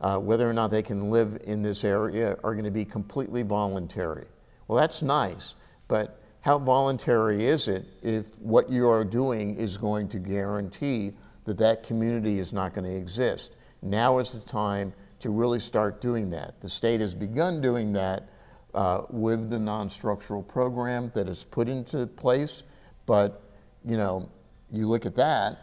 [0.00, 3.42] uh, whether or not they can live in this area are going to be completely
[3.42, 4.26] voluntary.
[4.68, 5.54] Well, that's nice,
[5.88, 11.12] but how voluntary is it if what you are doing is going to guarantee
[11.44, 13.56] that that community is not going to exist?
[13.82, 16.60] Now is the time to really start doing that.
[16.60, 18.28] The state has begun doing that
[18.76, 22.62] uh, with the non-structural program that is put into place,
[23.06, 23.42] but
[23.84, 24.28] you know,
[24.70, 25.58] you look at that,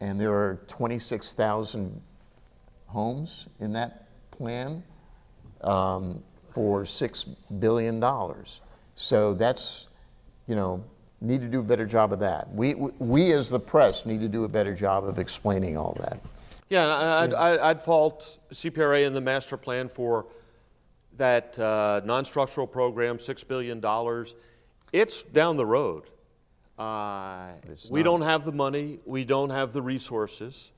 [0.00, 2.00] and there are 26,000
[2.86, 4.82] homes in that plan
[5.62, 7.24] um, for six
[7.58, 8.60] billion dollars.
[8.94, 9.88] So that's,
[10.46, 10.84] you know,
[11.20, 12.52] need to do a better job of that.
[12.52, 16.20] We, we as the press need to do a better job of explaining all that.
[16.68, 20.26] Yeah, I'd, I'd, I'd fault CPRA and the master plan for
[21.18, 23.82] that uh, non-structural program, $6 billion.
[24.92, 26.04] It's down the road.
[26.78, 27.48] Uh,
[27.90, 28.04] we not.
[28.04, 30.70] don't have the money, we don't have the resources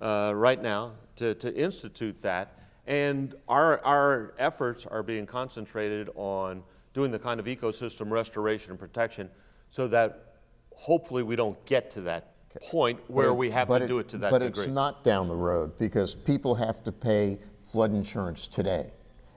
[0.00, 2.56] uh, right now to, to institute that.
[2.86, 6.62] And our, our efforts are being concentrated on
[6.94, 9.28] doing the kind of ecosystem restoration and protection
[9.70, 10.36] so that
[10.74, 12.32] hopefully we don't get to that
[12.70, 14.64] point where we have But to do it to that But degree.
[14.64, 18.90] it's not down the road because people have to pay flood insurance today.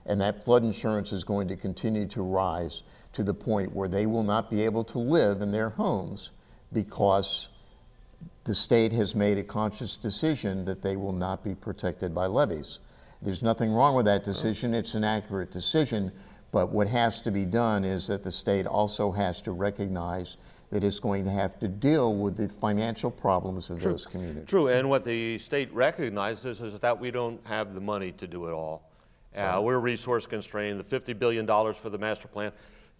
[0.06, 2.82] And that flood insurance is going to continue to rise
[3.14, 6.32] to the point where they will not be able to live in their homes
[6.72, 7.48] because
[8.44, 12.80] the state has made a conscious decision that they will not be protected by levees.
[13.22, 14.24] There's nothing wrong with that oh.
[14.24, 16.12] decision, it's an accurate decision,
[16.52, 20.36] but what has to be done is that the state also has to recognize
[20.70, 24.48] that it's going to have to deal with the financial problems of those communities.
[24.48, 28.46] True, and what the state recognizes is that we don't have the money to do
[28.46, 28.82] it all.
[29.34, 32.52] Uh, we're resource constrained, the $50 billion for the master plan.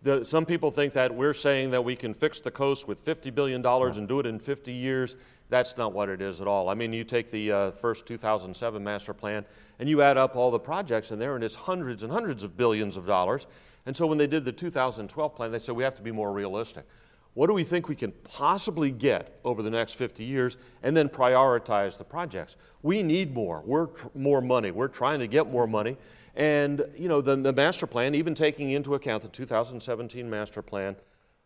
[0.02, 3.34] The, some people think that we're saying that we can fix the coast with $50
[3.34, 5.16] billion and do it in 50 years.
[5.48, 6.68] That's not what it is at all.
[6.68, 9.44] I mean, you take the uh, first 2007 master plan
[9.78, 12.56] and you add up all the projects in there, and it's hundreds and hundreds of
[12.56, 13.46] billions of dollars.
[13.86, 16.32] And so when they did the 2012 plan, they said we have to be more
[16.32, 16.86] realistic.
[17.34, 21.08] What do we think we can possibly get over the next 50 years and then
[21.08, 22.56] prioritize the projects?
[22.82, 23.62] We need more.
[23.66, 24.70] We're tr- more money.
[24.70, 25.96] We're trying to get more money.
[26.36, 30.96] And, you know, the, the master plan, even taking into account the 2017 master plan,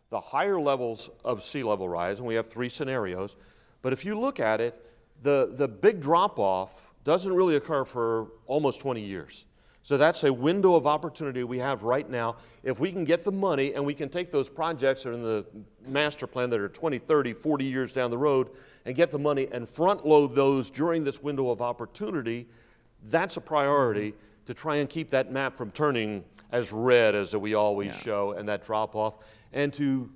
[0.09, 3.35] the higher levels of sea level rise, and we have three scenarios,
[3.81, 4.85] but if you look at it,
[5.21, 9.45] the, the big drop off doesn't really occur for almost 20 years.
[9.83, 12.35] So that's a window of opportunity we have right now.
[12.63, 15.23] If we can get the money and we can take those projects that are in
[15.23, 15.45] the
[15.87, 18.49] master plan that are 20, 30, 40 years down the road
[18.85, 22.47] and get the money and front load those during this window of opportunity,
[23.09, 24.13] that's a priority
[24.49, 28.49] to try and keep that map from turning as red as we always show and
[28.49, 29.19] that drop off
[29.53, 30.09] and to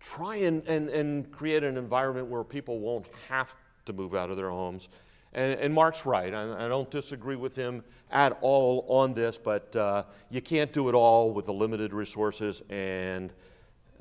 [0.00, 3.54] try and, and, and create an environment where people won't have
[3.84, 4.88] to move out of their homes.
[5.34, 6.32] And, and Mark's right.
[6.32, 10.88] I, I don't disagree with him at all on this, but uh, you can't do
[10.88, 12.62] it all with the limited resources.
[12.70, 13.34] And,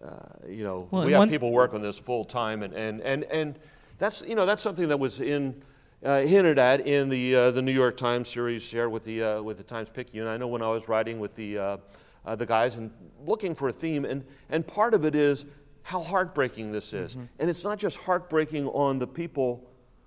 [0.02, 2.64] uh, you know, Well, we have one- people working on this full time.
[2.64, 3.60] And, and, and, and
[3.98, 5.62] that's, you know, that's something that was in,
[6.04, 9.42] uh, hinted at in the, uh, the New York Times series shared with the, uh,
[9.42, 10.28] with the Times Picayune.
[10.28, 11.78] I know when I was writing with the, uh,
[12.26, 12.92] uh, the guys and
[13.26, 15.46] looking for a theme, and, and part of it is
[15.84, 17.14] how heartbreaking this is.
[17.14, 17.26] Mm-hmm.
[17.40, 19.64] And it's not just heartbreaking on the people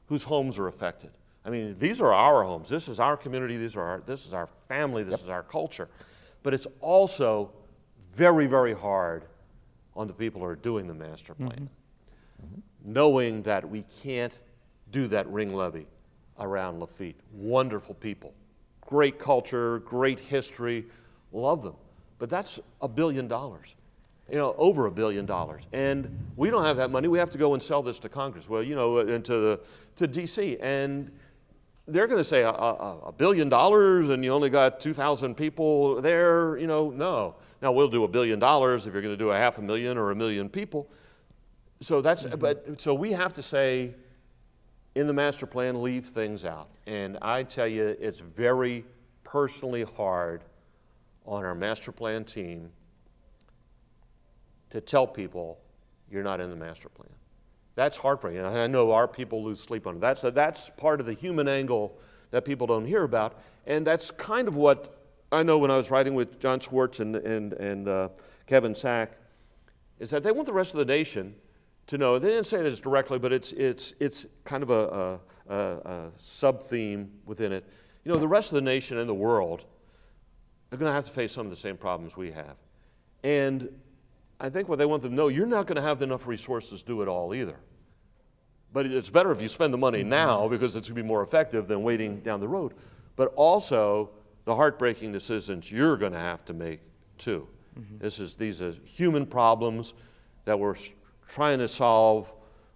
[0.07, 1.11] whose homes are affected.
[1.45, 2.68] I mean, these are our homes.
[2.68, 3.57] This is our community.
[3.57, 5.03] These are our, this is our family.
[5.03, 5.88] This is our culture.
[6.43, 7.51] But it's also
[8.12, 9.24] very, very hard
[9.97, 11.68] on the people who are doing the master plan,
[12.84, 14.38] knowing that we can't
[14.91, 15.86] do that ring levee
[16.38, 17.20] around Lafitte.
[17.32, 18.34] Wonderful people,
[18.80, 20.86] great culture, great history,
[21.32, 21.76] love them.
[22.18, 23.74] But that's a billion dollars
[24.30, 25.66] you know, over a billion dollars.
[25.72, 27.09] And we don't have that money.
[27.09, 28.49] We have to go and sell this to Congress.
[28.49, 29.61] Well, you know, uh, and to, the,
[29.97, 30.59] to DC.
[30.61, 31.11] And
[31.88, 36.01] they're going to say a, a, a, billion dollars and you only got 2,000 people
[36.01, 36.57] there.
[36.59, 37.34] You know, no.
[37.61, 39.99] Now we'll do a billion dollars if you're going to do a half a million
[39.99, 40.88] or a million people.
[41.80, 42.38] So that's, mm-hmm.
[42.38, 43.95] but so we have to say,
[44.95, 46.68] in the master plan, leave things out.
[46.86, 48.84] And I tell you, it's very
[49.22, 50.45] personally hard
[51.24, 52.70] on our master plan team
[54.70, 55.61] to tell people
[56.11, 57.11] you're not in the master plan.
[57.76, 58.45] That's heartbreaking.
[58.45, 60.01] I know our people lose sleep on it.
[60.01, 61.99] That's, that's part of the human angle
[62.30, 63.41] that people don't hear about.
[63.66, 64.97] And that's kind of what
[65.30, 68.09] I know when I was writing with John Schwartz and, and, and uh,
[68.47, 69.12] Kevin Sack,
[70.01, 71.34] is that they want the rest of the nation
[71.91, 72.18] to know.
[72.18, 75.18] They didn't say it as directly, but it's, it's, it's kind of a,
[75.49, 77.68] a, a, a sub theme within it.
[78.05, 79.64] You know, the rest of the nation and the world
[80.72, 82.57] are going to have to face some of the same problems we have.
[83.24, 83.68] And
[84.38, 86.80] I think what they want them to know, you're not going to have enough resources
[86.82, 87.57] to do it all either.
[88.72, 91.22] But it's better if you spend the money now because it's going to be more
[91.22, 92.74] effective than waiting down the road.
[93.16, 94.11] But also,
[94.45, 96.82] the heartbreaking decisions you're going to have to make
[97.18, 97.49] too.
[97.78, 97.99] Mm-hmm.
[97.99, 99.95] This is, these are human problems
[100.45, 100.76] that we're
[101.31, 102.33] trying to solve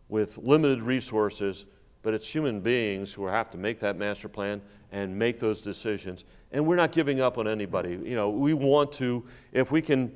[0.08, 1.66] with limited resources,
[2.02, 6.24] but it's human beings who have to make that master plan and make those decisions.
[6.52, 7.98] And we're not giving up on anybody.
[8.04, 10.12] You know, we want to, if we can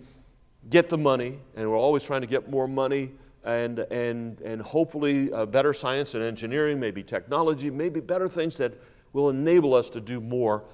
[0.70, 3.10] get the money, and we're always trying to get more money
[3.44, 8.74] and, and, and hopefully uh, better science and engineering, maybe technology, maybe better things that
[9.12, 10.64] will enable us to do more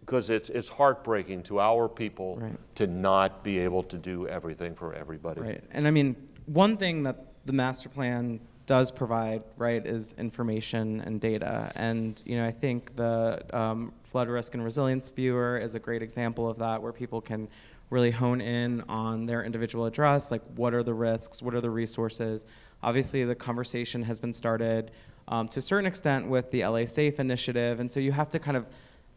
[0.00, 2.58] because it's, it's heartbreaking to our people right.
[2.74, 5.40] to not be able to do everything for everybody.
[5.40, 5.64] Right.
[5.70, 6.16] And I mean,
[6.46, 11.72] one thing that the master plan does provide, right, is information and data.
[11.74, 16.02] And, you know, I think the um, flood risk and resilience viewer is a great
[16.02, 17.48] example of that, where people can
[17.90, 21.70] really hone in on their individual address, like what are the risks, what are the
[21.70, 22.46] resources.
[22.82, 24.90] Obviously, the conversation has been started
[25.28, 28.38] um, to a certain extent with the LA Safe initiative, and so you have to
[28.38, 28.66] kind of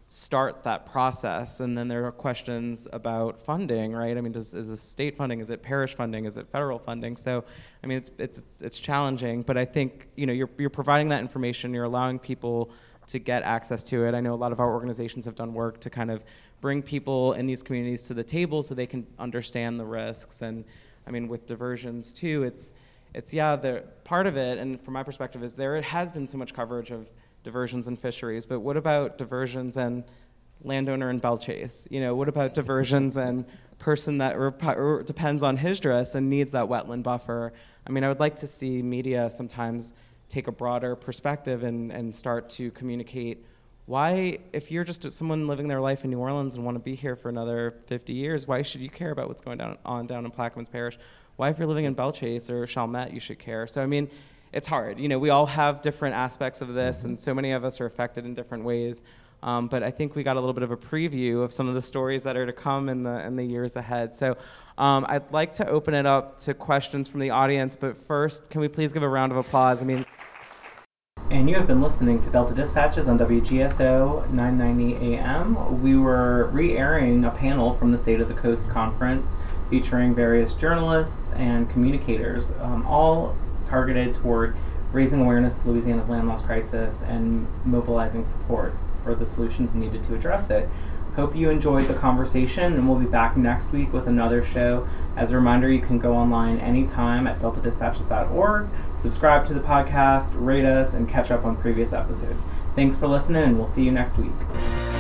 [0.08, 1.60] start that process.
[1.60, 4.18] And then there are questions about funding, right?
[4.18, 5.40] I mean, does, is this state funding?
[5.40, 6.26] Is it parish funding?
[6.26, 7.18] Is it federal funding?
[7.18, 7.44] So,
[7.84, 11.22] I mean, it's, it's, it's challenging, but I think, you know, you're, you're providing that
[11.22, 12.70] information, you're allowing people
[13.08, 14.14] to get access to it.
[14.14, 16.24] I know a lot of our organizations have done work to kind of
[16.62, 20.42] bring people in these communities to the table so they can understand the risks.
[20.42, 20.66] And
[21.08, 22.74] I mean, with diversions too, it's
[23.14, 26.28] it's yeah, the part of it, and from my perspective, is there it has been
[26.28, 27.10] so much coverage of
[27.46, 30.04] diversions and fisheries, but what about diversions and
[30.62, 31.88] landowner in Belle Chasse?
[31.90, 33.46] You know, what about diversions and
[33.80, 37.54] person that rep- depends on his dress and needs that wetland buffer?
[37.88, 39.94] I mean, I would like to see media sometimes
[40.28, 43.46] take a broader perspective and, and start to communicate
[43.86, 46.96] why, if you're just someone living their life in New Orleans and want to be
[46.96, 50.26] here for another 50 years, why should you care about what's going down, on down
[50.26, 50.98] in Plaquemines Parish?
[51.36, 53.68] Why, if you're living in Belle Chasse or Chalmette, you should care?
[53.68, 54.10] So, I mean,
[54.54, 55.00] it's hard.
[55.00, 57.10] You know, we all have different aspects of this, mm-hmm.
[57.10, 59.04] and so many of us are affected in different ways.
[59.44, 61.76] Um, but I think we got a little bit of a preview of some of
[61.76, 64.16] the stories that are to come in the in the years ahead.
[64.16, 64.38] So
[64.78, 67.76] um, I'd like to open it up to questions from the audience.
[67.76, 69.82] But first, can we please give a round of applause?
[69.82, 70.06] I mean
[71.32, 75.82] and you have been listening to Delta Dispatches on WGSO 990 AM.
[75.82, 79.36] We were re airing a panel from the State of the Coast Conference
[79.72, 83.36] featuring various journalists and communicators, um, all
[83.66, 84.56] targeted toward
[84.92, 90.16] raising awareness to Louisiana's land loss crisis and mobilizing support for the solutions needed to
[90.16, 90.70] address it.
[91.16, 94.86] Hope you enjoyed the conversation, and we'll be back next week with another show.
[95.16, 100.66] As a reminder, you can go online anytime at deltadispatches.org, subscribe to the podcast, rate
[100.66, 102.46] us, and catch up on previous episodes.
[102.76, 104.95] Thanks for listening, and we'll see you next week.